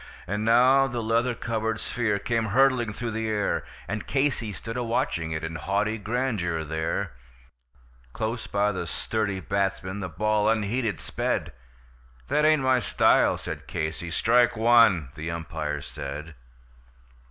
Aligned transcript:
And 0.25 0.43
now 0.43 0.87
the 0.87 0.99
leather 1.03 1.35
covered 1.35 1.79
sphere 1.79 2.17
came 2.17 2.45
hurtling 2.45 2.91
through 2.91 3.11
the 3.11 3.27
air, 3.27 3.63
And 3.87 4.07
Casey 4.07 4.51
stood 4.51 4.75
a 4.75 4.81
watching 4.83 5.31
it 5.31 5.43
in 5.43 5.57
haughty 5.57 5.99
grandeur 5.99 6.63
there; 6.63 7.11
Close 8.11 8.47
by 8.47 8.71
the 8.71 8.87
sturdy 8.87 9.39
batsman 9.39 9.99
the 9.99 10.09
ball 10.09 10.49
unheeded 10.49 10.99
sped: 10.99 11.53
"That 12.29 12.45
ain't 12.45 12.63
my 12.63 12.79
style," 12.79 13.37
said 13.37 13.67
Casey. 13.67 14.09
"Strike 14.09 14.57
one," 14.57 15.09
the 15.13 15.29
umpire 15.29 15.81
said. 15.83 16.33